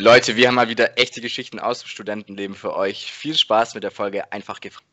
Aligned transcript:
Leute, 0.00 0.34
wir 0.34 0.48
haben 0.48 0.54
mal 0.54 0.70
wieder 0.70 0.96
echte 0.96 1.20
Geschichten 1.20 1.58
aus 1.58 1.80
dem 1.80 1.88
Studentenleben 1.88 2.56
für 2.56 2.74
euch. 2.74 3.12
Viel 3.12 3.36
Spaß 3.36 3.74
mit 3.74 3.84
der 3.84 3.90
Folge 3.90 4.32
Einfach 4.32 4.58
gefragt. 4.62 4.86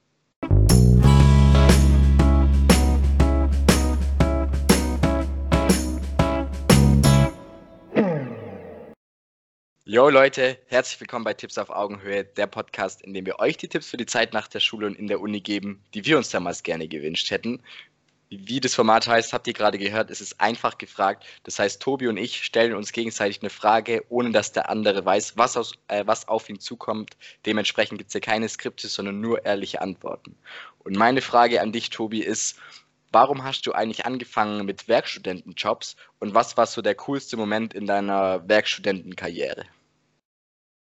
Yo 9.85 10.09
Leute, 10.09 10.57
herzlich 10.67 10.99
willkommen 10.99 11.23
bei 11.23 11.33
Tipps 11.33 11.57
auf 11.57 11.69
Augenhöhe, 11.69 12.25
der 12.25 12.47
Podcast, 12.47 13.01
in 13.01 13.13
dem 13.13 13.25
wir 13.25 13.39
euch 13.39 13.55
die 13.55 13.69
Tipps 13.69 13.89
für 13.89 13.95
die 13.95 14.05
Zeit 14.05 14.33
nach 14.33 14.49
der 14.49 14.59
Schule 14.59 14.87
und 14.87 14.99
in 14.99 15.07
der 15.07 15.21
Uni 15.21 15.39
geben, 15.39 15.81
die 15.93 16.05
wir 16.05 16.17
uns 16.17 16.31
damals 16.31 16.63
gerne 16.63 16.89
gewünscht 16.89 17.31
hätten. 17.31 17.63
Wie 18.29 18.59
das 18.59 18.75
Format 18.75 19.07
heißt, 19.07 19.31
habt 19.31 19.47
ihr 19.47 19.53
gerade 19.53 19.77
gehört, 19.77 20.11
es 20.11 20.19
ist 20.19 20.41
einfach 20.41 20.77
gefragt. 20.77 21.25
Das 21.43 21.59
heißt, 21.59 21.81
Tobi 21.81 22.07
und 22.07 22.17
ich 22.17 22.43
stellen 22.43 22.75
uns 22.75 22.91
gegenseitig 22.91 23.41
eine 23.41 23.49
Frage, 23.49 24.03
ohne 24.09 24.31
dass 24.31 24.51
der 24.51 24.69
andere 24.69 25.05
weiß, 25.05 25.37
was, 25.37 25.55
aus, 25.55 25.73
äh, 25.87 26.03
was 26.05 26.27
auf 26.27 26.49
ihn 26.49 26.59
zukommt. 26.59 27.15
Dementsprechend 27.45 27.99
gibt 27.99 28.09
es 28.09 28.13
hier 28.13 28.21
keine 28.21 28.49
Skripte, 28.49 28.89
sondern 28.89 29.21
nur 29.21 29.45
ehrliche 29.45 29.81
Antworten. 29.81 30.35
Und 30.79 30.97
meine 30.97 31.21
Frage 31.21 31.61
an 31.61 31.71
dich, 31.71 31.89
Tobi, 31.89 32.19
ist, 32.19 32.59
warum 33.13 33.45
hast 33.45 33.65
du 33.65 33.71
eigentlich 33.71 34.05
angefangen 34.05 34.65
mit 34.65 34.89
Werkstudentenjobs 34.89 35.95
und 36.19 36.33
was 36.33 36.57
war 36.57 36.65
so 36.65 36.81
der 36.81 36.95
coolste 36.95 37.37
Moment 37.37 37.73
in 37.73 37.85
deiner 37.85 38.47
Werkstudentenkarriere? 38.49 39.63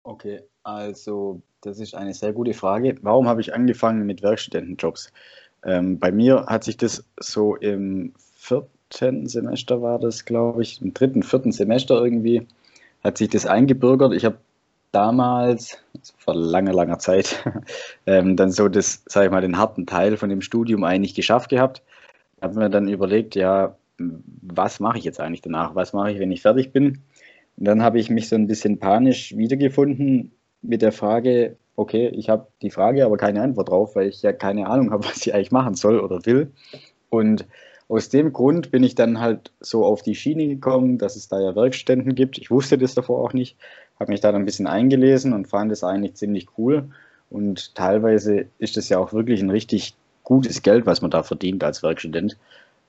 Okay, 0.05 0.43
also 0.63 1.43
das 1.63 1.81
ist 1.81 1.95
eine 1.95 2.15
sehr 2.15 2.33
gute 2.33 2.55
Frage. 2.55 2.97
Warum 3.03 3.27
habe 3.27 3.41
ich 3.41 3.55
angefangen 3.55 4.07
mit 4.07 4.23
Werkstudentenjobs? 4.23 5.11
Ähm, 5.65 5.99
bei 5.99 6.13
mir 6.13 6.47
hat 6.47 6.65
sich 6.65 6.77
das 6.77 7.05
so 7.19 7.57
im 7.57 8.13
vierten 8.91 9.27
Semester 9.27 9.83
war 9.83 9.99
das, 9.99 10.25
glaube 10.25 10.63
ich, 10.63 10.81
im 10.83 10.95
dritten, 10.95 11.23
vierten 11.23 11.53
Semester 11.53 12.03
irgendwie, 12.03 12.47
hat 13.03 13.19
sich 13.19 13.29
das 13.29 13.47
eingebürgert. 13.47 14.13
Ich 14.13 14.25
habe 14.25 14.39
damals, 14.93 15.79
also 15.97 16.13
vor 16.19 16.35
langer, 16.35 16.73
langer 16.73 16.99
Zeit, 16.99 17.45
ähm, 18.07 18.37
dann 18.37 18.51
so 18.51 18.69
das, 18.69 19.03
sage 19.07 19.27
ich 19.27 19.33
mal, 19.33 19.41
den 19.41 19.59
harten 19.59 19.87
Teil 19.87 20.17
von 20.17 20.31
dem 20.31 20.43
Studium 20.43 20.85
eigentlich 20.85 21.15
geschafft 21.15 21.51
gehabt. 21.51 21.83
Habe 22.41 22.59
mir 22.59 22.71
dann 22.71 22.89
überlegt, 22.89 23.35
ja, 23.35 23.77
was 23.99 24.81
mache 24.81 24.99
ich 24.99 25.05
jetzt 25.05 25.21
eigentlich 25.21 25.43
danach? 25.43 25.75
Was 25.75 25.93
mache 25.93 26.13
ich, 26.13 26.19
wenn 26.19 26.33
ich 26.33 26.43
fertig 26.43 26.73
bin? 26.73 27.03
Und 27.57 27.67
dann 27.67 27.83
habe 27.83 27.99
ich 27.99 28.11
mich 28.11 28.29
so 28.29 28.37
ein 28.37 28.47
bisschen 28.47 28.79
panisch 28.79 29.37
wiedergefunden 29.37 30.33
mit 30.63 30.83
der 30.83 30.93
Frage, 30.93 31.57
okay, 31.77 32.09
ich 32.09 32.29
habe 32.29 32.47
die 32.63 32.71
Frage, 32.71 33.05
aber 33.05 33.17
keine 33.17 33.43
Antwort 33.43 33.69
drauf, 33.69 33.97
weil 33.97 34.09
ich 34.09 34.23
ja 34.23 34.33
keine 34.33 34.69
Ahnung 34.69 34.91
habe, 34.91 35.05
was 35.09 35.27
ich 35.27 35.35
eigentlich 35.35 35.53
machen 35.53 35.75
soll 35.75 36.01
oder 36.01 36.25
will. 36.27 36.53
Und 37.11 37.47
aus 37.89 38.09
dem 38.09 38.33
Grund 38.33 38.71
bin 38.71 38.83
ich 38.83 38.95
dann 38.95 39.21
halt 39.21 39.53
so 39.61 39.85
auf 39.85 40.03
die 40.03 40.15
Schiene 40.15 40.49
gekommen, 40.49 40.99
dass 40.99 41.17
es 41.17 41.29
da 41.29 41.41
ja 41.41 41.55
Werkstätten 41.55 42.15
gibt. 42.15 42.39
Ich 42.39 42.51
wusste 42.51 42.79
das 42.79 42.95
davor 42.95 43.23
auch 43.23 43.33
nicht, 43.33 43.57
habe 44.01 44.13
mich 44.13 44.21
da 44.21 44.33
dann 44.33 44.43
ein 44.43 44.47
bisschen 44.47 44.67
eingelesen 44.67 45.33
und 45.33 45.49
fand 45.49 45.71
es 45.71 45.85
eigentlich 45.85 46.15
ziemlich 46.15 46.49
cool. 46.57 46.89
Und 47.31 47.75
teilweise 47.75 48.47
ist 48.59 48.77
das 48.77 48.89
ja 48.89 48.99
auch 48.99 49.13
wirklich 49.13 49.43
ein 49.43 49.51
richtig 49.51 49.95
gutes 50.23 50.63
Geld, 50.63 50.87
was 50.87 51.03
man 51.03 51.11
da 51.11 51.23
verdient 51.23 51.63
als 51.63 51.83
Werkstudent. 51.83 52.39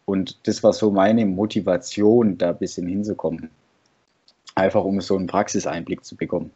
Und 0.05 0.47
das 0.47 0.63
war 0.63 0.71
so 0.71 0.91
meine 0.91 1.25
Motivation, 1.25 2.37
da 2.37 2.49
ein 2.49 2.57
bisschen 2.57 2.87
hinzukommen. 2.87 3.49
Einfach 4.53 4.83
um 4.83 5.01
so 5.01 5.17
einen 5.17 5.27
Praxiseinblick 5.27 6.05
zu 6.05 6.15
bekommen. 6.15 6.51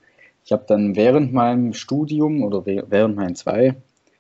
Ich 0.46 0.52
habe 0.52 0.66
dann 0.68 0.96
während 0.96 1.34
meinem 1.34 1.74
Studium 1.74 2.44
oder 2.44 2.66
während 2.66 3.16
meinen 3.16 3.36
zwei 3.36 3.76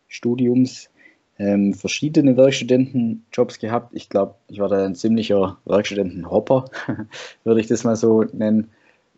Studiums 0.07 0.89
ähm, 1.37 1.73
verschiedene 1.73 2.35
Werkstudentenjobs 2.37 3.59
gehabt. 3.59 3.93
Ich 3.95 4.09
glaube, 4.09 4.35
ich 4.47 4.59
war 4.59 4.67
da 4.67 4.85
ein 4.85 4.95
ziemlicher 4.95 5.57
Werkstudentenhopper, 5.65 6.65
würde 7.43 7.61
ich 7.61 7.67
das 7.67 7.83
mal 7.83 7.95
so 7.95 8.23
nennen. 8.23 8.69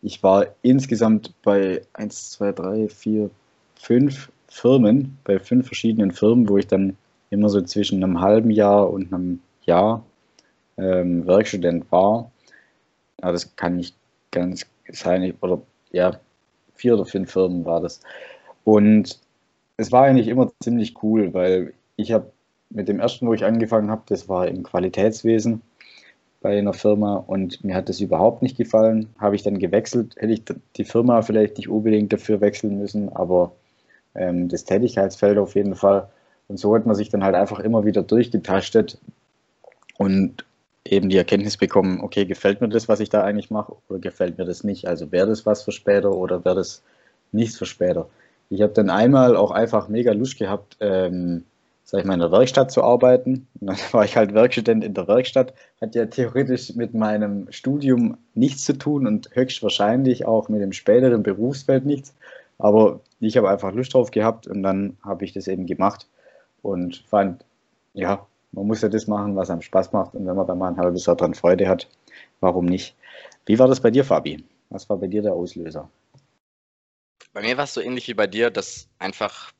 Ich 0.02 0.22
war 0.22 0.46
insgesamt 0.62 1.34
bei 1.42 1.82
1, 1.92 2.30
2, 2.32 2.52
3, 2.52 2.88
4, 2.88 3.30
5 3.74 4.30
Firmen, 4.52 5.16
bei 5.24 5.38
fünf 5.38 5.66
verschiedenen 5.66 6.12
Firmen, 6.12 6.46
wo 6.48 6.58
ich 6.58 6.66
dann 6.66 6.96
immer 7.30 7.48
so 7.48 7.62
zwischen 7.62 8.04
einem 8.04 8.20
halben 8.20 8.50
Jahr 8.50 8.90
und 8.90 9.12
einem 9.12 9.40
Jahr 9.62 10.04
ähm, 10.76 11.26
Werkstudent 11.26 11.90
war. 11.90 12.30
Ja, 13.22 13.32
das 13.32 13.56
kann 13.56 13.76
nicht 13.76 13.96
ganz 14.30 14.66
sein, 14.90 15.32
oder 15.40 15.62
ja, 15.90 16.20
vier 16.74 16.94
oder 16.94 17.04
fünf 17.04 17.30
Firmen 17.32 17.64
war 17.64 17.80
das. 17.80 18.00
Und 18.64 19.18
es 19.76 19.92
war 19.92 20.04
eigentlich 20.04 20.28
immer 20.28 20.52
ziemlich 20.60 21.02
cool, 21.02 21.34
weil 21.34 21.74
ich 21.96 22.12
habe 22.12 22.30
mit 22.70 22.88
dem 22.88 23.00
ersten, 23.00 23.26
wo 23.26 23.34
ich 23.34 23.44
angefangen 23.44 23.90
habe, 23.90 24.02
das 24.06 24.28
war 24.28 24.48
im 24.48 24.62
Qualitätswesen 24.62 25.62
bei 26.40 26.58
einer 26.58 26.72
Firma 26.72 27.16
und 27.16 27.62
mir 27.64 27.74
hat 27.74 27.88
das 27.88 28.00
überhaupt 28.00 28.42
nicht 28.42 28.56
gefallen. 28.56 29.08
Habe 29.18 29.36
ich 29.36 29.42
dann 29.42 29.58
gewechselt, 29.58 30.16
hätte 30.16 30.32
ich 30.32 30.42
die 30.76 30.84
Firma 30.84 31.22
vielleicht 31.22 31.56
nicht 31.56 31.68
unbedingt 31.68 32.12
dafür 32.12 32.40
wechseln 32.40 32.78
müssen, 32.78 33.08
aber 33.10 33.52
ähm, 34.14 34.48
das 34.48 34.64
Tätigkeitsfeld 34.64 35.38
auf 35.38 35.54
jeden 35.54 35.74
Fall. 35.74 36.08
Und 36.48 36.58
so 36.58 36.74
hat 36.74 36.86
man 36.86 36.96
sich 36.96 37.08
dann 37.08 37.24
halt 37.24 37.34
einfach 37.34 37.60
immer 37.60 37.84
wieder 37.84 38.02
durchgetastet 38.02 38.98
und 39.98 40.44
eben 40.92 41.08
die 41.08 41.16
Erkenntnis 41.16 41.56
bekommen, 41.56 42.00
okay, 42.00 42.26
gefällt 42.26 42.60
mir 42.60 42.68
das, 42.68 42.86
was 42.86 43.00
ich 43.00 43.08
da 43.08 43.22
eigentlich 43.22 43.50
mache, 43.50 43.74
oder 43.88 43.98
gefällt 43.98 44.38
mir 44.38 44.44
das 44.44 44.62
nicht? 44.62 44.86
Also 44.86 45.10
wäre 45.10 45.26
das 45.26 45.46
was 45.46 45.62
für 45.62 45.72
später 45.72 46.12
oder 46.12 46.44
wäre 46.44 46.56
das 46.56 46.82
nichts 47.32 47.56
für 47.56 47.66
später? 47.66 48.08
Ich 48.50 48.60
habe 48.60 48.74
dann 48.74 48.90
einmal 48.90 49.34
auch 49.34 49.50
einfach 49.50 49.88
mega 49.88 50.12
Lust 50.12 50.38
gehabt, 50.38 50.76
ähm, 50.80 51.44
sag 51.84 52.00
ich 52.00 52.06
mal, 52.06 52.14
in 52.14 52.20
der 52.20 52.30
Werkstatt 52.30 52.70
zu 52.70 52.84
arbeiten. 52.84 53.48
Und 53.60 53.68
dann 53.68 53.76
war 53.92 54.04
ich 54.04 54.16
halt 54.16 54.34
Werkstudent 54.34 54.84
in 54.84 54.92
der 54.92 55.08
Werkstatt. 55.08 55.54
Hat 55.80 55.94
ja 55.94 56.04
theoretisch 56.04 56.74
mit 56.74 56.92
meinem 56.92 57.50
Studium 57.50 58.18
nichts 58.34 58.64
zu 58.64 58.74
tun 58.74 59.06
und 59.06 59.30
höchstwahrscheinlich 59.32 60.26
auch 60.26 60.50
mit 60.50 60.60
dem 60.60 60.72
späteren 60.72 61.22
Berufsfeld 61.22 61.86
nichts. 61.86 62.14
Aber 62.58 63.00
ich 63.18 63.38
habe 63.38 63.48
einfach 63.48 63.72
Lust 63.72 63.94
drauf 63.94 64.10
gehabt 64.10 64.46
und 64.46 64.62
dann 64.62 64.98
habe 65.02 65.24
ich 65.24 65.32
das 65.32 65.48
eben 65.48 65.64
gemacht 65.64 66.06
und 66.60 67.02
fand, 67.08 67.44
ja, 67.94 68.26
man 68.52 68.66
muss 68.66 68.82
ja 68.82 68.88
das 68.88 69.06
machen, 69.06 69.34
was 69.34 69.50
einem 69.50 69.62
Spaß 69.62 69.92
macht. 69.92 70.14
Und 70.14 70.26
wenn 70.26 70.36
man 70.36 70.46
da 70.46 70.54
mal 70.54 70.68
ein 70.68 70.76
halbes 70.76 71.06
Jahr 71.06 71.16
dran 71.16 71.34
Freude 71.34 71.68
hat, 71.68 71.88
warum 72.40 72.66
nicht? 72.66 72.94
Wie 73.46 73.58
war 73.58 73.66
das 73.66 73.80
bei 73.80 73.90
dir, 73.90 74.04
Fabi? 74.04 74.44
Was 74.70 74.88
war 74.88 74.98
bei 74.98 75.06
dir 75.06 75.22
der 75.22 75.32
Auslöser? 75.32 75.90
Bei 77.32 77.40
mir 77.40 77.56
war 77.56 77.64
es 77.64 77.74
so 77.74 77.80
ähnlich 77.80 78.08
wie 78.08 78.14
bei 78.14 78.26
dir, 78.26 78.50
dass 78.50 78.88
einfach 78.98 79.52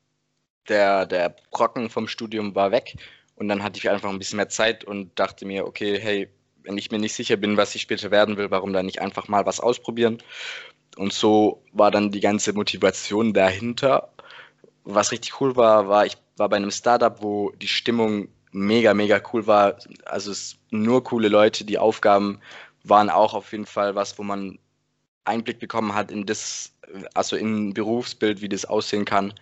der, 0.69 1.07
der 1.07 1.35
Brocken 1.51 1.89
vom 1.89 2.07
Studium 2.07 2.55
war 2.55 2.71
weg. 2.71 2.97
Und 3.37 3.49
dann 3.49 3.63
hatte 3.63 3.79
ich 3.79 3.89
einfach 3.89 4.11
ein 4.11 4.19
bisschen 4.19 4.37
mehr 4.37 4.51
Zeit 4.51 4.85
und 4.85 5.19
dachte 5.19 5.47
mir, 5.47 5.67
okay, 5.67 5.99
hey, 5.99 6.29
wenn 6.63 6.79
ich 6.79 6.91
mir 6.91 6.99
nicht 6.99 7.15
sicher 7.15 7.37
bin, 7.37 7.57
was 7.57 7.75
ich 7.75 7.83
später 7.83 8.11
werden 8.11 8.37
will, 8.37 8.51
warum 8.51 8.73
dann 8.73 8.87
nicht 8.87 9.01
einfach 9.01 9.27
mal 9.27 9.47
was 9.47 9.59
ausprobieren? 9.59 10.19
Und 10.97 11.13
so 11.13 11.63
war 11.73 11.91
dann 11.91 12.11
die 12.11 12.21
ganze 12.21 12.53
Motivation 12.53 13.33
dahinter. 13.33 14.13
Was 14.85 15.13
richtig 15.13 15.41
cool 15.41 15.57
war, 15.57 15.89
war, 15.89 16.07
ich 16.07 16.19
war 16.37 16.49
bei 16.49 16.57
einem 16.57 16.71
Startup, 16.71 17.23
wo 17.23 17.51
die 17.53 17.69
Stimmung 17.69 18.29
mega, 18.53 18.95
mega 18.95 19.21
cool 19.33 19.47
war. 19.47 19.79
Also 20.05 20.31
es 20.31 20.57
nur 20.71 21.03
coole 21.05 21.29
Leute. 21.29 21.65
Die 21.65 21.79
Aufgaben 21.79 22.41
waren 22.85 23.11
auch 23.11 23.35
auf 23.35 23.53
jeden 23.53 23.67
Fall 23.67 23.95
was, 23.95 24.19
wo 24.19 24.23
man 24.23 24.59
Einblick 25.25 25.59
bekommen 25.59 25.95
hat 25.95 26.11
in 26.11 26.27
das, 26.27 26.73
also 27.15 27.37
in 27.37 27.75
Berufsbild, 27.75 28.41
wie 28.41 28.49
das 28.49 28.65
aussehen 28.65 29.05
kann. 29.05 29.35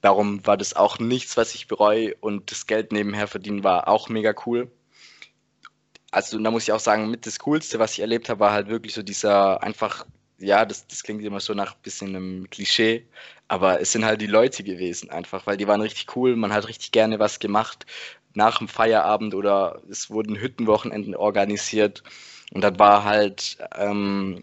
Darum 0.00 0.44
war 0.46 0.56
das 0.56 0.74
auch 0.74 0.98
nichts, 0.98 1.36
was 1.36 1.54
ich 1.54 1.68
bereue 1.68 2.14
und 2.16 2.50
das 2.50 2.66
Geld 2.66 2.92
nebenher 2.92 3.28
verdienen 3.28 3.62
war 3.62 3.88
auch 3.88 4.08
mega 4.08 4.34
cool. 4.46 4.70
Also 6.10 6.38
da 6.38 6.50
muss 6.50 6.64
ich 6.64 6.72
auch 6.72 6.80
sagen, 6.80 7.10
mit 7.10 7.24
das 7.24 7.38
Coolste, 7.38 7.78
was 7.78 7.92
ich 7.92 8.00
erlebt 8.00 8.28
habe, 8.28 8.40
war 8.40 8.52
halt 8.52 8.68
wirklich 8.68 8.94
so 8.94 9.02
dieser 9.02 9.62
einfach, 9.62 10.04
ja, 10.42 10.64
das, 10.64 10.86
das 10.86 11.02
klingt 11.02 11.22
immer 11.24 11.40
so 11.40 11.54
nach 11.54 11.72
ein 11.74 11.82
bisschen 11.82 12.08
einem 12.16 12.50
Klischee, 12.50 13.06
aber 13.48 13.80
es 13.80 13.92
sind 13.92 14.04
halt 14.04 14.20
die 14.20 14.26
Leute 14.26 14.64
gewesen 14.64 15.10
einfach, 15.10 15.46
weil 15.46 15.56
die 15.56 15.68
waren 15.68 15.80
richtig 15.80 16.16
cool, 16.16 16.36
man 16.36 16.52
hat 16.52 16.68
richtig 16.68 16.92
gerne 16.92 17.18
was 17.18 17.38
gemacht 17.40 17.86
nach 18.34 18.58
dem 18.58 18.68
Feierabend 18.68 19.34
oder 19.34 19.82
es 19.90 20.10
wurden 20.10 20.36
Hüttenwochenenden 20.36 21.14
organisiert. 21.14 22.02
Und 22.52 22.62
das 22.62 22.78
war 22.78 23.04
halt, 23.04 23.58
ähm, 23.76 24.42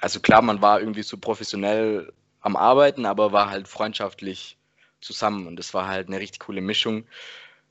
also 0.00 0.20
klar, 0.20 0.42
man 0.42 0.60
war 0.62 0.80
irgendwie 0.80 1.02
so 1.02 1.16
professionell 1.18 2.12
am 2.40 2.56
Arbeiten, 2.56 3.06
aber 3.06 3.32
war 3.32 3.50
halt 3.50 3.68
freundschaftlich 3.68 4.56
zusammen. 5.00 5.46
Und 5.46 5.56
das 5.56 5.72
war 5.74 5.86
halt 5.88 6.08
eine 6.08 6.18
richtig 6.20 6.40
coole 6.40 6.60
Mischung. 6.60 7.04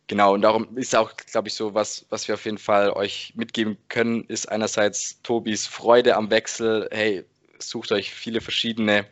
Genau, 0.08 0.34
und 0.34 0.42
darum 0.42 0.78
ist 0.78 0.96
auch, 0.96 1.14
glaube 1.32 1.50
ich, 1.50 1.54
so, 1.54 1.74
was, 1.74 2.06
was 2.10 2.28
wir 2.28 2.36
auf 2.36 2.46
jeden 2.46 2.58
Fall 2.58 2.92
euch 2.92 3.34
mitgeben 3.36 3.78
können, 3.90 4.24
ist 4.26 4.48
einerseits 4.50 5.22
Tobis 5.22 5.68
Freude 5.68 6.16
am 6.16 6.30
Wechsel. 6.30 6.88
Hey, 6.92 7.26
sucht 7.64 7.92
euch 7.92 8.14
viele 8.14 8.42
verschiedene 8.42 9.06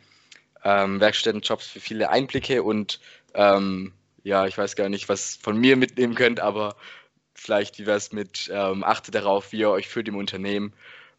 ähm, 0.64 1.00
Werkstättenjobs 1.00 1.66
für 1.66 1.80
viele 1.80 2.10
Einblicke 2.10 2.62
und 2.62 3.00
ähm, 3.34 3.92
ja, 4.22 4.46
ich 4.46 4.58
weiß 4.58 4.74
gar 4.74 4.88
nicht, 4.88 5.08
was 5.08 5.36
von 5.36 5.56
mir 5.56 5.76
mitnehmen 5.76 6.14
könnt, 6.14 6.40
aber 6.40 6.76
vielleicht 7.34 7.78
wie 7.78 7.86
wäre 7.86 7.96
es 7.96 8.12
mit, 8.12 8.50
ähm, 8.52 8.82
achtet 8.82 9.14
darauf, 9.14 9.52
wie 9.52 9.58
ihr 9.58 9.70
euch 9.70 9.88
fühlt 9.88 10.08
im 10.08 10.16
Unternehmen 10.16 10.72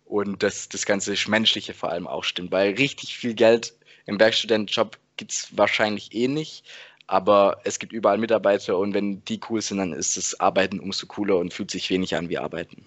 und 0.06 0.44
dass 0.44 0.68
das 0.68 0.85
ganze 0.85 1.15
Menschliche 1.29 1.74
vor 1.74 1.91
allem 1.91 2.07
auch 2.07 2.24
stimmt, 2.24 2.51
weil 2.51 2.74
richtig 2.74 3.18
viel 3.18 3.33
Geld 3.33 3.74
im 4.06 4.19
Werkstudentenjob 4.19 4.97
gibt 5.15 5.31
es 5.31 5.57
wahrscheinlich 5.57 6.13
eh 6.13 6.27
nicht, 6.27 6.65
aber 7.07 7.62
es 7.63 7.79
gibt 7.79 7.94
überall 7.94 8.18
Mitarbeiter 8.18 8.77
und 8.77 8.94
wenn 8.94 9.24
die 9.25 9.39
cool 9.50 9.62
sind, 9.62 9.77
dann 9.77 9.94
ist 9.94 10.18
das 10.18 10.39
Arbeiten 10.39 10.79
umso 10.79 11.07
cooler 11.07 11.38
und 11.38 11.53
fühlt 11.53 11.71
sich 11.71 11.89
wenig 11.89 12.15
an 12.15 12.29
wie 12.29 12.38
Arbeiten. 12.38 12.83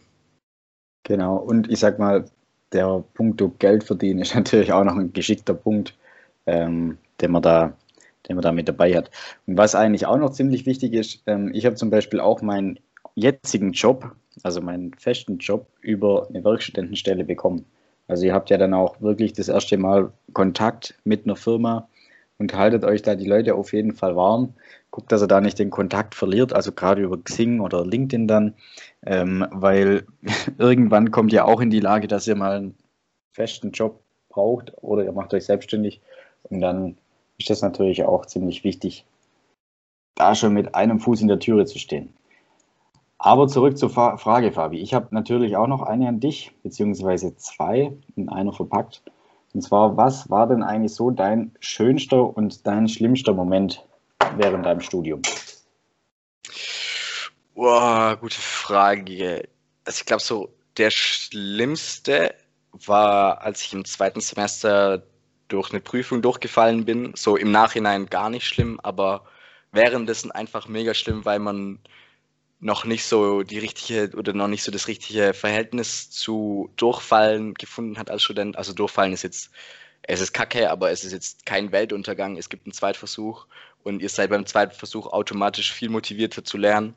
Genau, 1.04 1.36
und 1.36 1.70
ich 1.70 1.78
sag 1.78 1.98
mal, 1.98 2.30
der 2.72 3.04
Punkt 3.14 3.42
Geld 3.58 3.84
verdienen 3.84 4.20
ist 4.20 4.34
natürlich 4.34 4.72
auch 4.72 4.84
noch 4.84 4.96
ein 4.96 5.12
geschickter 5.12 5.54
Punkt, 5.54 5.96
ähm, 6.46 6.98
den 7.20 7.30
man 7.32 7.42
da 7.42 7.74
den 8.28 8.36
man 8.36 8.42
da 8.42 8.52
mit 8.52 8.68
dabei 8.68 8.94
hat. 8.94 9.10
Und 9.46 9.56
was 9.56 9.74
eigentlich 9.74 10.06
auch 10.06 10.16
noch 10.16 10.30
ziemlich 10.30 10.64
wichtig 10.64 10.92
ist, 10.92 11.22
ähm, 11.26 11.50
ich 11.52 11.66
habe 11.66 11.74
zum 11.74 11.90
Beispiel 11.90 12.20
auch 12.20 12.42
meinen 12.42 12.78
jetzigen 13.14 13.72
Job, 13.72 14.14
also 14.42 14.60
meinen 14.60 14.94
festen 14.94 15.38
Job, 15.38 15.66
über 15.80 16.28
eine 16.28 16.44
Werkstudentenstelle 16.44 17.24
bekommen. 17.24 17.64
Also 18.08 18.26
ihr 18.26 18.34
habt 18.34 18.50
ja 18.50 18.56
dann 18.56 18.74
auch 18.74 19.00
wirklich 19.00 19.32
das 19.32 19.48
erste 19.48 19.78
Mal 19.78 20.12
Kontakt 20.32 20.94
mit 21.04 21.24
einer 21.24 21.36
Firma 21.36 21.88
und 22.40 22.54
haltet 22.54 22.84
euch 22.84 23.02
da 23.02 23.14
die 23.14 23.28
Leute 23.28 23.54
auf 23.54 23.72
jeden 23.72 23.92
Fall 23.92 24.16
warm. 24.16 24.54
Guckt, 24.90 25.12
dass 25.12 25.22
ihr 25.22 25.28
da 25.28 25.40
nicht 25.40 25.58
den 25.58 25.70
Kontakt 25.70 26.14
verliert, 26.14 26.52
also 26.52 26.72
gerade 26.72 27.02
über 27.02 27.22
Xing 27.22 27.60
oder 27.60 27.86
LinkedIn 27.86 28.26
dann, 28.26 28.54
ähm, 29.06 29.46
weil 29.52 30.06
irgendwann 30.58 31.10
kommt 31.10 31.32
ihr 31.32 31.44
auch 31.44 31.60
in 31.60 31.70
die 31.70 31.80
Lage, 31.80 32.08
dass 32.08 32.26
ihr 32.26 32.34
mal 32.34 32.56
einen 32.56 32.74
festen 33.32 33.70
Job 33.72 34.00
braucht 34.30 34.72
oder 34.80 35.04
ihr 35.04 35.12
macht 35.12 35.34
euch 35.34 35.44
selbstständig 35.44 36.00
und 36.44 36.60
dann 36.60 36.96
ist 37.38 37.50
das 37.50 37.62
natürlich 37.62 38.04
auch 38.04 38.26
ziemlich 38.26 38.64
wichtig, 38.64 39.04
da 40.14 40.34
schon 40.34 40.54
mit 40.54 40.74
einem 40.74 40.98
Fuß 40.98 41.20
in 41.20 41.28
der 41.28 41.38
Türe 41.38 41.66
zu 41.66 41.78
stehen. 41.78 42.14
Aber 43.18 43.48
zurück 43.48 43.76
zur 43.76 43.90
Frage, 43.90 44.52
Fabi. 44.52 44.78
Ich 44.78 44.94
habe 44.94 45.08
natürlich 45.10 45.54
auch 45.56 45.66
noch 45.66 45.82
eine 45.82 46.08
an 46.08 46.20
dich, 46.20 46.52
beziehungsweise 46.62 47.36
zwei 47.36 47.92
in 48.16 48.30
einer 48.30 48.54
verpackt. 48.54 49.02
Und 49.52 49.62
zwar, 49.62 49.96
was 49.96 50.30
war 50.30 50.46
denn 50.46 50.62
eigentlich 50.62 50.94
so 50.94 51.10
dein 51.10 51.52
schönster 51.60 52.36
und 52.36 52.66
dein 52.66 52.88
schlimmster 52.88 53.32
Moment 53.32 53.84
während 54.36 54.64
deinem 54.64 54.80
Studium? 54.80 55.22
Boah, 57.54 58.16
gute 58.20 58.40
Frage. 58.40 59.48
Also 59.84 60.00
ich 60.00 60.06
glaube 60.06 60.22
so, 60.22 60.48
der 60.76 60.90
schlimmste 60.90 62.34
war, 62.72 63.42
als 63.42 63.62
ich 63.62 63.72
im 63.72 63.84
zweiten 63.84 64.20
Semester 64.20 65.02
durch 65.48 65.70
eine 65.70 65.80
Prüfung 65.80 66.22
durchgefallen 66.22 66.84
bin. 66.84 67.12
So 67.16 67.36
im 67.36 67.50
Nachhinein 67.50 68.06
gar 68.06 68.30
nicht 68.30 68.46
schlimm, 68.46 68.78
aber 68.82 69.24
währenddessen 69.72 70.30
einfach 70.30 70.68
mega 70.68 70.94
schlimm, 70.94 71.24
weil 71.24 71.40
man 71.40 71.80
noch 72.60 72.84
nicht 72.84 73.04
so 73.04 73.42
die 73.42 73.58
richtige 73.58 74.10
oder 74.16 74.32
noch 74.34 74.48
nicht 74.48 74.62
so 74.62 74.70
das 74.70 74.86
richtige 74.86 75.34
Verhältnis 75.34 76.10
zu 76.10 76.70
Durchfallen 76.76 77.54
gefunden 77.54 77.98
hat 77.98 78.10
als 78.10 78.22
Student. 78.22 78.56
Also 78.56 78.72
Durchfallen 78.74 79.12
ist 79.12 79.22
jetzt, 79.22 79.50
es 80.02 80.20
ist 80.20 80.32
kacke, 80.32 80.70
aber 80.70 80.90
es 80.90 81.04
ist 81.04 81.12
jetzt 81.12 81.46
kein 81.46 81.72
Weltuntergang. 81.72 82.36
Es 82.36 82.50
gibt 82.50 82.66
einen 82.66 82.74
Zweitversuch 82.74 83.46
und 83.82 84.02
ihr 84.02 84.08
seid 84.10 84.30
beim 84.30 84.46
zweiten 84.46 84.74
Versuch 84.74 85.06
automatisch 85.06 85.72
viel 85.72 85.88
motivierter 85.88 86.44
zu 86.44 86.58
lernen. 86.58 86.94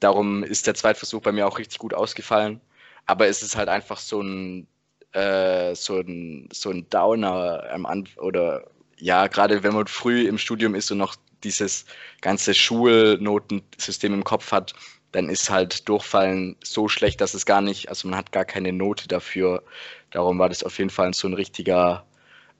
Darum 0.00 0.44
ist 0.44 0.66
der 0.66 0.74
Zweitversuch 0.74 1.22
bei 1.22 1.32
mir 1.32 1.46
auch 1.46 1.58
richtig 1.58 1.78
gut 1.78 1.94
ausgefallen. 1.94 2.60
Aber 3.06 3.26
es 3.26 3.42
ist 3.42 3.56
halt 3.56 3.68
einfach 3.68 3.98
so 3.98 4.20
ein 4.22 4.66
äh, 5.14 5.74
so, 5.74 6.00
ein, 6.00 6.48
so 6.52 6.70
ein 6.70 6.88
Downer 6.90 7.64
am 7.72 7.86
Anfang 7.86 8.22
oder 8.22 8.64
ja, 8.98 9.26
gerade 9.28 9.62
wenn 9.62 9.74
man 9.74 9.86
früh 9.86 10.26
im 10.26 10.38
Studium 10.38 10.74
ist 10.74 10.90
und 10.90 10.98
noch 10.98 11.16
dieses 11.44 11.84
ganze 12.20 12.54
Schulnotensystem 12.54 14.12
im 14.14 14.24
Kopf 14.24 14.52
hat, 14.52 14.74
dann 15.12 15.28
ist 15.28 15.50
halt 15.50 15.88
Durchfallen 15.88 16.56
so 16.64 16.88
schlecht, 16.88 17.20
dass 17.20 17.34
es 17.34 17.46
gar 17.46 17.60
nicht, 17.60 17.88
also 17.88 18.08
man 18.08 18.18
hat 18.18 18.32
gar 18.32 18.44
keine 18.44 18.72
Note 18.72 19.06
dafür. 19.06 19.62
Darum 20.10 20.38
war 20.38 20.48
das 20.48 20.64
auf 20.64 20.78
jeden 20.78 20.90
Fall 20.90 21.14
so 21.14 21.28
ein 21.28 21.34
richtiger, 21.34 22.04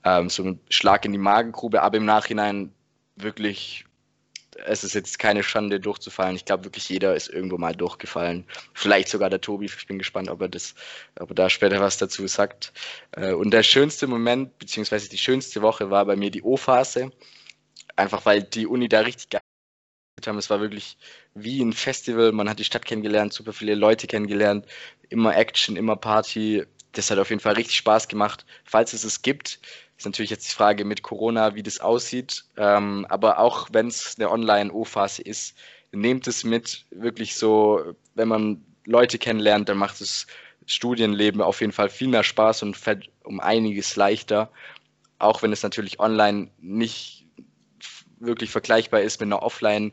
ähm, 0.05 0.29
so 0.29 0.45
ein 0.45 0.61
Schlag 0.71 1.05
in 1.05 1.13
die 1.13 1.19
Magengrube, 1.19 1.83
aber 1.83 1.97
im 1.97 2.05
Nachhinein 2.05 2.73
wirklich 3.17 3.87
es 4.65 4.85
ist 4.85 4.95
jetzt 4.95 5.19
keine 5.19 5.43
Schande 5.43 5.81
durchzufallen. 5.81 6.37
Ich 6.37 6.45
glaube 6.45 6.65
wirklich 6.65 6.89
jeder 6.89 7.15
ist 7.15 7.29
irgendwo 7.29 7.59
mal 7.59 7.75
durchgefallen. 7.75 8.45
Vielleicht 8.73 9.09
sogar 9.09 9.31
der 9.31 9.41
Tobi. 9.41 9.67
Ich 9.67 9.87
bin 9.87 9.99
gespannt, 9.99 10.31
ob 10.31 10.41
er 10.41 10.49
das, 10.49 10.75
ob 11.19 11.31
er 11.31 11.35
da 11.35 11.51
später 11.51 11.81
was 11.81 11.99
dazu 11.99 12.27
sagt. 12.27 12.73
Äh, 13.13 13.33
und 13.33 13.51
der 13.51 13.63
schönste 13.63 14.07
Moment, 14.07 14.59
beziehungsweise 14.59 15.09
die 15.09 15.19
schönste 15.19 15.63
Woche 15.63 15.91
war 15.91 16.05
bei 16.05 16.17
mir 16.17 16.31
die 16.31 16.43
O-Phase. 16.43 17.11
Einfach 17.97 18.27
weil 18.27 18.43
die 18.43 18.67
Uni 18.67 18.89
da 18.89 19.01
richtig 19.01 19.31
geil 19.31 19.41
haben. 20.27 20.39
Es 20.39 20.51
war 20.51 20.61
wirklich 20.61 20.97
wie 21.35 21.63
ein 21.63 21.73
Festival. 21.73 22.33
Man 22.33 22.49
hat 22.49 22.59
die 22.59 22.65
Stadt 22.65 22.85
kennengelernt, 22.85 23.33
super 23.33 23.53
viele 23.53 23.75
Leute 23.75 24.07
kennengelernt. 24.07 24.67
Immer 25.09 25.37
Action, 25.37 25.77
immer 25.77 25.97
Party. 25.97 26.65
Das 26.93 27.11
hat 27.11 27.19
auf 27.19 27.31
jeden 27.31 27.41
Fall 27.41 27.55
richtig 27.55 27.77
Spaß 27.77 28.09
gemacht. 28.09 28.47
Falls 28.65 28.93
es 28.93 29.05
es 29.05 29.23
gibt, 29.23 29.61
ist 29.97 30.07
natürlich 30.07 30.31
jetzt 30.31 30.49
die 30.49 30.55
Frage 30.55 30.85
mit 30.85 31.03
Corona, 31.03 31.55
wie 31.55 31.63
das 31.63 31.81
aussieht. 31.81 32.45
Ähm, 32.57 33.07
aber 33.09 33.39
auch 33.39 33.69
wenn 33.73 33.89
es 33.89 34.17
eine 34.19 34.31
Online-O-Phase 34.31 35.23
ist, 35.23 35.57
nehmt 35.93 36.27
es 36.27 36.45
mit. 36.45 36.85
Wirklich 36.91 37.37
so, 37.37 37.95
wenn 38.15 38.29
man 38.29 38.65
Leute 38.87 39.19
kennenlernt, 39.19 39.69
dann 39.69 39.79
macht 39.79 40.01
das 40.01 40.27
Studienleben 40.67 41.41
auf 41.43 41.61
jeden 41.61 41.73
Fall 41.73 41.91
viel 41.91 42.09
mehr 42.09 42.25
Spaß 42.25 42.63
und 42.63 42.77
fällt 42.77 43.11
um 43.23 43.41
einiges 43.41 43.97
leichter. 43.97 44.51
Auch 45.19 45.43
wenn 45.43 45.53
es 45.53 45.63
natürlich 45.63 46.01
online 46.01 46.51
nicht 46.59 47.24
wirklich 48.27 48.51
vergleichbar 48.51 49.01
ist 49.03 49.21
mit 49.21 49.29
einer 49.29 49.43
Offline- 49.43 49.93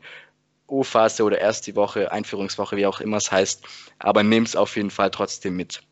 O-Phase 0.72 1.22
oder 1.24 1.38
erste 1.38 1.76
Woche, 1.76 2.10
Einführungswoche, 2.10 2.76
wie 2.76 2.86
auch 2.86 3.00
immer 3.00 3.18
es 3.18 3.30
heißt. 3.30 3.62
Aber 3.98 4.22
nehmt 4.22 4.48
es 4.48 4.56
auf 4.56 4.76
jeden 4.76 4.90
Fall 4.90 5.10
trotzdem 5.10 5.54
mit. 5.54 5.82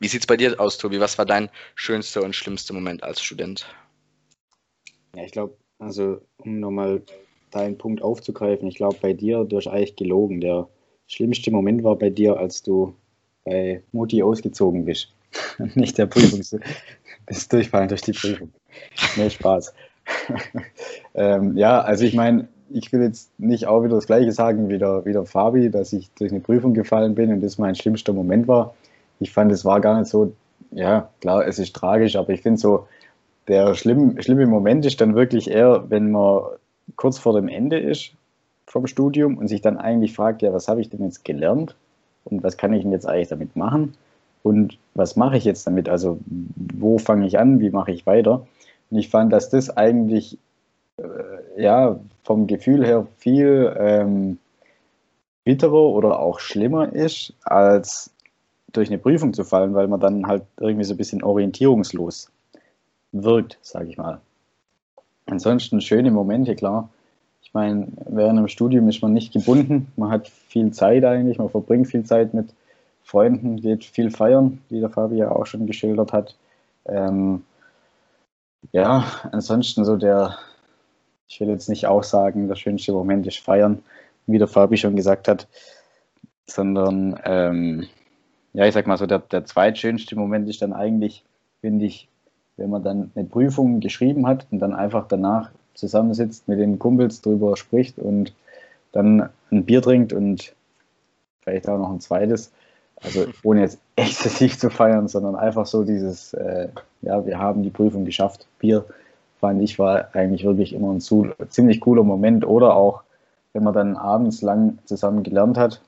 Wie 0.00 0.08
sieht 0.08 0.20
es 0.20 0.26
bei 0.26 0.36
dir 0.36 0.60
aus, 0.60 0.78
Tobi? 0.78 1.00
Was 1.00 1.16
war 1.16 1.24
dein 1.24 1.48
schönster 1.74 2.22
und 2.22 2.34
schlimmster 2.36 2.74
Moment 2.74 3.02
als 3.02 3.22
Student? 3.22 3.66
Ja, 5.16 5.24
ich 5.24 5.32
glaube, 5.32 5.56
also 5.78 6.20
um 6.38 6.60
nochmal 6.60 7.02
deinen 7.50 7.78
Punkt 7.78 8.02
aufzugreifen, 8.02 8.68
ich 8.68 8.76
glaube, 8.76 8.98
bei 9.00 9.12
dir, 9.12 9.44
du 9.44 9.56
hast 9.56 9.68
eigentlich 9.68 9.96
gelogen. 9.96 10.40
Der 10.40 10.68
schlimmste 11.06 11.50
Moment 11.50 11.82
war 11.82 11.96
bei 11.96 12.10
dir, 12.10 12.36
als 12.36 12.62
du 12.62 12.94
bei 13.44 13.82
Mutti 13.92 14.22
ausgezogen 14.22 14.84
bist. 14.84 15.14
Nicht 15.74 15.96
der 15.96 16.06
Prüfung, 16.06 16.42
das 17.26 17.48
Durchfallen 17.48 17.88
durch 17.88 18.02
die 18.02 18.12
Prüfung. 18.12 18.52
Nee, 19.16 19.30
Spaß. 19.30 19.72
ähm, 21.14 21.56
ja, 21.56 21.80
also 21.80 22.04
ich 22.04 22.14
meine, 22.14 22.48
ich 22.70 22.92
will 22.92 23.02
jetzt 23.02 23.30
nicht 23.38 23.66
auch 23.66 23.82
wieder 23.84 23.96
das 23.96 24.06
Gleiche 24.06 24.32
sagen 24.32 24.68
wie 24.68 24.78
der, 24.78 25.04
wie 25.04 25.12
der 25.12 25.24
Fabi, 25.24 25.70
dass 25.70 25.92
ich 25.92 26.10
durch 26.18 26.30
eine 26.30 26.40
Prüfung 26.40 26.74
gefallen 26.74 27.14
bin 27.14 27.32
und 27.32 27.40
das 27.40 27.58
mein 27.58 27.74
schlimmster 27.74 28.12
Moment 28.12 28.48
war 28.48 28.74
ich 29.22 29.32
fand, 29.32 29.52
es 29.52 29.64
war 29.64 29.80
gar 29.80 29.98
nicht 29.98 30.08
so, 30.08 30.32
ja, 30.70 31.08
klar, 31.20 31.46
es 31.46 31.58
ist 31.58 31.74
tragisch, 31.74 32.16
aber 32.16 32.30
ich 32.30 32.42
finde 32.42 32.60
so, 32.60 32.86
der 33.48 33.74
schlimm, 33.74 34.20
schlimme 34.20 34.46
Moment 34.46 34.84
ist 34.84 35.00
dann 35.00 35.14
wirklich 35.14 35.50
eher, 35.50 35.90
wenn 35.90 36.10
man 36.10 36.42
kurz 36.96 37.18
vor 37.18 37.34
dem 37.34 37.48
Ende 37.48 37.78
ist 37.78 38.12
vom 38.66 38.86
Studium 38.86 39.38
und 39.38 39.48
sich 39.48 39.60
dann 39.60 39.76
eigentlich 39.76 40.14
fragt, 40.14 40.42
ja, 40.42 40.52
was 40.52 40.68
habe 40.68 40.80
ich 40.80 40.90
denn 40.90 41.04
jetzt 41.04 41.24
gelernt 41.24 41.74
und 42.24 42.42
was 42.42 42.56
kann 42.56 42.72
ich 42.72 42.82
denn 42.82 42.92
jetzt 42.92 43.06
eigentlich 43.06 43.28
damit 43.28 43.56
machen 43.56 43.94
und 44.42 44.78
was 44.94 45.16
mache 45.16 45.36
ich 45.36 45.44
jetzt 45.44 45.66
damit? 45.66 45.88
Also 45.88 46.18
wo 46.26 46.98
fange 46.98 47.26
ich 47.26 47.38
an, 47.38 47.60
wie 47.60 47.70
mache 47.70 47.92
ich 47.92 48.06
weiter? 48.06 48.46
Und 48.92 48.98
ich 48.98 49.08
fand, 49.08 49.32
dass 49.32 49.48
das 49.48 49.74
eigentlich 49.74 50.38
äh, 50.98 51.62
ja 51.62 51.98
vom 52.24 52.46
Gefühl 52.46 52.84
her 52.84 53.06
viel 53.16 53.74
ähm, 53.78 54.38
bitterer 55.44 55.72
oder 55.72 56.20
auch 56.20 56.40
schlimmer 56.40 56.92
ist 56.92 57.32
als 57.42 58.12
durch 58.70 58.90
eine 58.90 58.98
Prüfung 58.98 59.32
zu 59.32 59.44
fallen, 59.44 59.72
weil 59.72 59.88
man 59.88 59.98
dann 59.98 60.26
halt 60.26 60.42
irgendwie 60.60 60.84
so 60.84 60.92
ein 60.92 60.98
bisschen 60.98 61.22
orientierungslos 61.22 62.30
wirkt, 63.12 63.58
sage 63.62 63.88
ich 63.88 63.96
mal. 63.96 64.20
Ansonsten 65.24 65.80
schöne 65.80 66.10
Momente, 66.10 66.54
klar. 66.54 66.90
Ich 67.42 67.54
meine, 67.54 67.88
während 68.06 68.38
dem 68.38 68.48
Studium 68.48 68.90
ist 68.90 69.00
man 69.00 69.14
nicht 69.14 69.32
gebunden, 69.32 69.90
man 69.96 70.10
hat 70.10 70.28
viel 70.28 70.70
Zeit 70.72 71.02
eigentlich, 71.04 71.38
man 71.38 71.48
verbringt 71.48 71.88
viel 71.88 72.04
Zeit 72.04 72.34
mit 72.34 72.52
Freunden, 73.02 73.56
geht 73.56 73.84
viel 73.84 74.10
feiern, 74.10 74.60
wie 74.68 74.80
der 74.80 74.90
Fabi 74.90 75.16
ja 75.16 75.30
auch 75.30 75.46
schon 75.46 75.66
geschildert 75.66 76.12
hat. 76.12 76.36
Ähm, 76.84 77.42
ja, 78.70 79.04
ansonsten 79.32 79.84
so 79.84 79.96
der, 79.96 80.38
ich 81.28 81.40
will 81.40 81.48
jetzt 81.48 81.68
nicht 81.68 81.86
auch 81.86 82.04
sagen, 82.04 82.48
der 82.48 82.54
schönste 82.54 82.92
Moment 82.92 83.26
ist 83.26 83.38
feiern, 83.38 83.82
wie 84.26 84.38
der 84.38 84.48
Fabi 84.48 84.76
schon 84.76 84.96
gesagt 84.96 85.26
hat, 85.26 85.48
sondern 86.46 87.18
ähm, 87.24 87.88
ja, 88.52 88.66
ich 88.66 88.74
sag 88.74 88.86
mal 88.86 88.98
so, 88.98 89.06
der, 89.06 89.18
der 89.18 89.44
zweitschönste 89.44 90.14
Moment 90.14 90.48
ist 90.48 90.62
dann 90.62 90.72
eigentlich, 90.72 91.24
finde 91.60 91.86
ich, 91.86 92.08
wenn 92.56 92.70
man 92.70 92.84
dann 92.84 93.10
eine 93.14 93.24
Prüfung 93.24 93.80
geschrieben 93.80 94.26
hat 94.26 94.46
und 94.50 94.58
dann 94.58 94.74
einfach 94.74 95.08
danach 95.08 95.50
zusammensitzt, 95.74 96.48
mit 96.48 96.58
den 96.58 96.78
Kumpels 96.78 97.22
drüber 97.22 97.56
spricht 97.56 97.98
und 97.98 98.34
dann 98.92 99.30
ein 99.50 99.64
Bier 99.64 99.80
trinkt 99.80 100.12
und 100.12 100.54
vielleicht 101.40 101.68
auch 101.68 101.78
noch 101.78 101.90
ein 101.90 102.00
zweites. 102.00 102.52
Also 103.02 103.26
ohne 103.42 103.62
jetzt 103.62 103.78
exzessiv 103.96 104.58
zu 104.58 104.70
feiern, 104.70 105.08
sondern 105.08 105.36
einfach 105.36 105.66
so 105.66 105.84
dieses, 105.84 106.34
äh, 106.34 106.68
ja, 107.02 107.24
wir 107.26 107.38
haben 107.38 107.62
die 107.62 107.70
Prüfung 107.70 108.04
geschafft. 108.04 108.46
Bier 108.58 108.84
fand 109.40 109.62
ich 109.62 109.78
war 109.78 110.14
eigentlich 110.14 110.44
wirklich 110.44 110.72
immer 110.72 110.92
ein 110.92 111.00
zu, 111.00 111.30
ziemlich 111.48 111.80
cooler 111.80 112.04
Moment. 112.04 112.46
Oder 112.46 112.76
auch, 112.76 113.02
wenn 113.52 113.64
man 113.64 113.74
dann 113.74 113.96
abends 113.96 114.42
lang 114.42 114.78
zusammen 114.84 115.22
gelernt 115.22 115.58
hat 115.58 115.80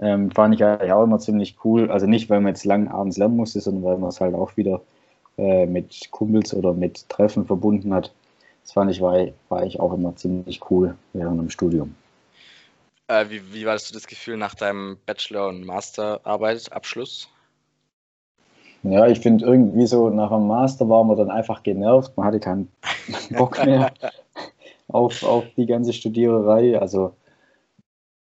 ähm, 0.00 0.30
fand 0.30 0.54
ich 0.54 0.64
eigentlich 0.64 0.92
auch 0.92 1.04
immer 1.04 1.18
ziemlich 1.18 1.56
cool. 1.64 1.90
Also 1.90 2.06
nicht, 2.06 2.30
weil 2.30 2.40
man 2.40 2.52
jetzt 2.54 2.64
lang 2.64 2.88
abends 2.88 3.16
lernen 3.16 3.36
musste, 3.36 3.60
sondern 3.60 3.84
weil 3.84 3.98
man 3.98 4.08
es 4.08 4.20
halt 4.20 4.34
auch 4.34 4.56
wieder 4.56 4.80
äh, 5.38 5.66
mit 5.66 6.10
Kumpels 6.10 6.54
oder 6.54 6.72
mit 6.72 7.08
Treffen 7.08 7.46
verbunden 7.46 7.94
hat. 7.94 8.12
Das 8.62 8.72
fand 8.72 8.90
ich, 8.90 9.00
war, 9.00 9.26
war 9.48 9.64
ich 9.64 9.78
auch 9.80 9.92
immer 9.92 10.16
ziemlich 10.16 10.60
cool 10.70 10.96
während 11.12 11.40
dem 11.40 11.50
Studium. 11.50 11.94
Äh, 13.08 13.28
wie, 13.28 13.52
wie 13.52 13.66
war 13.66 13.74
das, 13.74 13.90
das 13.90 14.06
Gefühl 14.06 14.36
nach 14.36 14.54
deinem 14.54 14.98
Bachelor- 15.06 15.48
und 15.48 15.64
Masterarbeit, 15.64 16.72
Abschluss? 16.72 17.28
Ja, 18.82 19.06
ich 19.06 19.20
finde 19.20 19.46
irgendwie 19.46 19.86
so 19.86 20.10
nach 20.10 20.30
dem 20.30 20.46
Master 20.46 20.88
war 20.88 21.04
man 21.04 21.16
dann 21.16 21.30
einfach 21.30 21.62
genervt. 21.62 22.16
Man 22.16 22.26
hatte 22.26 22.40
keinen 22.40 22.70
Bock 23.30 23.64
mehr 23.64 23.92
auf, 24.88 25.22
auf 25.22 25.44
die 25.56 25.66
ganze 25.66 25.92
Studiererei. 25.92 26.78
Also 26.78 27.14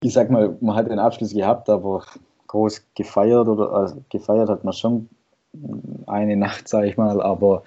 ich 0.01 0.13
sag 0.13 0.29
mal, 0.29 0.57
man 0.62 0.75
hat 0.75 0.89
den 0.89 1.00
Abschluss 1.00 1.33
gehabt, 1.33 1.69
aber 1.69 2.05
groß 2.48 2.86
gefeiert 2.95 3.48
oder 3.48 3.71
also 3.71 4.03
gefeiert 4.09 4.50
hat 4.50 4.63
man 4.63 4.74
schon 4.74 5.09
eine 6.07 6.36
Nacht, 6.36 6.67
sage 6.67 6.88
ich 6.88 6.98
mal, 6.98 7.21
aber 7.21 7.63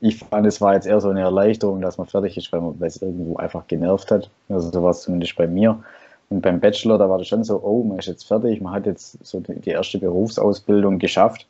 ich 0.00 0.18
fand, 0.18 0.46
es 0.46 0.60
war 0.60 0.74
jetzt 0.74 0.86
eher 0.86 1.00
so 1.00 1.08
eine 1.08 1.20
Erleichterung, 1.20 1.80
dass 1.80 1.98
man 1.98 2.06
fertig 2.06 2.36
ist, 2.36 2.52
weil, 2.52 2.74
es 2.86 3.02
irgendwo 3.02 3.36
einfach 3.36 3.66
genervt 3.66 4.10
hat. 4.10 4.30
Also 4.48 4.70
so 4.70 4.82
war 4.82 4.90
es 4.90 5.02
zumindest 5.02 5.36
bei 5.36 5.46
mir. 5.46 5.82
Und 6.30 6.42
beim 6.42 6.60
Bachelor, 6.60 6.98
da 6.98 7.08
war 7.08 7.18
das 7.18 7.26
schon 7.26 7.42
so, 7.42 7.60
oh, 7.62 7.82
man 7.82 7.98
ist 7.98 8.06
jetzt 8.06 8.26
fertig, 8.26 8.60
man 8.60 8.74
hat 8.74 8.86
jetzt 8.86 9.24
so 9.24 9.40
die 9.40 9.70
erste 9.70 9.98
Berufsausbildung 9.98 10.98
geschafft. 10.98 11.46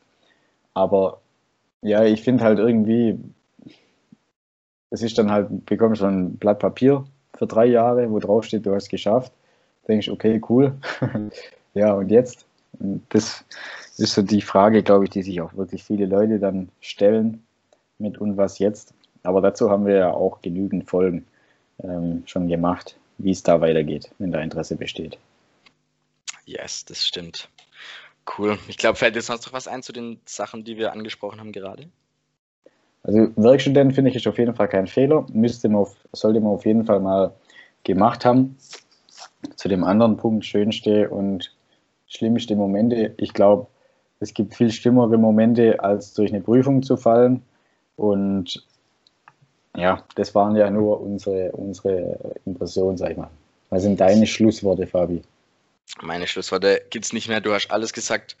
Aber 0.73 1.19
ja, 1.81 2.03
ich 2.05 2.21
finde 2.21 2.43
halt 2.43 2.59
irgendwie, 2.59 3.19
es 4.89 5.01
ist 5.03 5.17
dann 5.17 5.31
halt, 5.31 5.65
bekommst 5.65 6.01
du 6.01 6.05
ein 6.05 6.37
Blatt 6.37 6.59
Papier 6.59 7.05
für 7.35 7.45
drei 7.45 7.65
Jahre, 7.65 8.09
wo 8.09 8.19
drauf 8.19 8.45
steht, 8.45 8.65
du 8.65 8.73
hast 8.73 8.83
es 8.83 8.89
geschafft. 8.89 9.31
Denkst, 9.87 10.09
okay, 10.09 10.41
cool. 10.49 10.73
ja, 11.73 11.93
und 11.93 12.09
jetzt? 12.09 12.45
Das 13.09 13.43
ist 13.97 14.13
so 14.13 14.21
die 14.21 14.41
Frage, 14.41 14.81
glaube 14.81 15.03
ich, 15.03 15.09
die 15.09 15.23
sich 15.23 15.41
auch 15.41 15.53
wirklich 15.55 15.83
viele 15.83 16.05
Leute 16.05 16.39
dann 16.39 16.69
stellen 16.79 17.43
mit 17.99 18.17
und 18.19 18.37
was 18.37 18.59
jetzt. 18.59 18.93
Aber 19.23 19.41
dazu 19.41 19.69
haben 19.69 19.85
wir 19.85 19.95
ja 19.95 20.11
auch 20.11 20.41
genügend 20.41 20.89
Folgen 20.89 21.25
ähm, 21.83 22.23
schon 22.25 22.47
gemacht, 22.47 22.97
wie 23.17 23.31
es 23.31 23.43
da 23.43 23.61
weitergeht, 23.61 24.11
wenn 24.17 24.31
da 24.31 24.39
Interesse 24.39 24.75
besteht. 24.75 25.17
Yes, 26.45 26.85
das 26.85 27.05
stimmt. 27.05 27.49
Cool. 28.37 28.57
Ich 28.67 28.77
glaube, 28.77 28.97
fällt 28.97 29.15
dir 29.15 29.21
sonst 29.21 29.45
noch 29.45 29.53
was 29.53 29.67
ein 29.67 29.83
zu 29.83 29.91
den 29.91 30.19
Sachen, 30.25 30.63
die 30.63 30.77
wir 30.77 30.91
angesprochen 30.93 31.39
haben 31.39 31.51
gerade? 31.51 31.87
Also 33.03 33.29
Werkstudent 33.35 33.93
finde 33.93 34.11
ich 34.11 34.17
ist 34.17 34.27
auf 34.27 34.37
jeden 34.37 34.55
Fall 34.55 34.67
kein 34.67 34.87
Fehler. 34.87 35.25
Müsste 35.31 35.69
man 35.69 35.81
auf, 35.81 35.95
sollte 36.11 36.39
man 36.39 36.51
auf 36.51 36.65
jeden 36.65 36.85
Fall 36.85 36.99
mal 36.99 37.33
gemacht 37.83 38.25
haben. 38.25 38.57
Zu 39.55 39.67
dem 39.67 39.83
anderen 39.83 40.17
Punkt, 40.17 40.45
schönste 40.45 41.09
und 41.09 41.55
schlimmste 42.07 42.55
Momente. 42.55 43.13
Ich 43.17 43.33
glaube, 43.33 43.67
es 44.19 44.33
gibt 44.33 44.55
viel 44.55 44.71
schlimmere 44.71 45.17
Momente, 45.17 45.81
als 45.81 46.13
durch 46.13 46.31
eine 46.31 46.41
Prüfung 46.41 46.83
zu 46.83 46.97
fallen. 46.97 47.41
Und 47.99 48.65
ja, 49.75 50.03
das 50.15 50.33
waren 50.33 50.55
ja 50.55 50.69
nur 50.69 51.01
unsere, 51.01 51.51
unsere 51.51 52.17
Impressionen, 52.45 52.97
sag 52.97 53.11
ich 53.11 53.17
mal. 53.17 53.29
Was 53.69 53.83
sind 53.83 53.99
deine 53.99 54.25
Schlussworte, 54.25 54.87
Fabi? 54.87 55.21
Meine 56.01 56.25
Schlussworte 56.25 56.81
gibt 56.89 57.05
es 57.05 57.13
nicht 57.13 57.27
mehr. 57.27 57.41
Du 57.41 57.53
hast 57.53 57.69
alles 57.69 57.91
gesagt, 57.93 58.37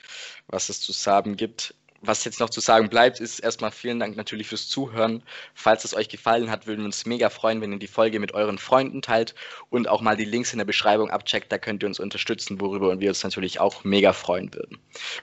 was 0.47 0.69
es 0.69 0.79
zu 0.79 0.91
sagen 0.91 1.35
gibt 1.35 1.75
was 2.01 2.23
jetzt 2.23 2.39
noch 2.39 2.49
zu 2.49 2.59
sagen 2.59 2.89
bleibt, 2.89 3.19
ist 3.19 3.39
erstmal 3.39 3.71
vielen 3.71 3.99
Dank 3.99 4.15
natürlich 4.15 4.47
fürs 4.47 4.67
Zuhören. 4.67 5.23
Falls 5.53 5.83
es 5.85 5.95
euch 5.95 6.09
gefallen 6.09 6.49
hat, 6.49 6.67
würden 6.67 6.79
wir 6.79 6.85
uns 6.85 7.05
mega 7.05 7.29
freuen, 7.29 7.61
wenn 7.61 7.71
ihr 7.73 7.79
die 7.79 7.87
Folge 7.87 8.19
mit 8.19 8.33
euren 8.33 8.57
Freunden 8.57 9.01
teilt 9.01 9.35
und 9.69 9.87
auch 9.87 10.01
mal 10.01 10.15
die 10.15 10.25
Links 10.25 10.51
in 10.53 10.59
der 10.59 10.65
Beschreibung 10.65 11.09
abcheckt. 11.09 11.51
Da 11.51 11.57
könnt 11.57 11.83
ihr 11.83 11.87
uns 11.87 11.99
unterstützen, 11.99 12.59
worüber 12.61 12.99
wir 12.99 13.09
uns 13.09 13.23
natürlich 13.23 13.59
auch 13.59 13.83
mega 13.83 14.13
freuen 14.13 14.53
würden. 14.53 14.77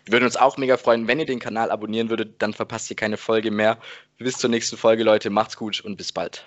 Wir 0.04 0.12
würden 0.12 0.24
uns 0.24 0.36
auch 0.36 0.56
mega 0.56 0.76
freuen, 0.76 1.08
wenn 1.08 1.20
ihr 1.20 1.26
den 1.26 1.40
Kanal 1.40 1.70
abonnieren 1.70 2.10
würdet, 2.10 2.42
dann 2.42 2.52
verpasst 2.52 2.90
ihr 2.90 2.96
keine 2.96 3.16
Folge 3.16 3.50
mehr. 3.50 3.78
Bis 4.18 4.38
zur 4.38 4.50
nächsten 4.50 4.76
Folge, 4.76 5.04
Leute. 5.04 5.30
Macht's 5.30 5.56
gut 5.56 5.80
und 5.80 5.96
bis 5.96 6.12
bald. 6.12 6.46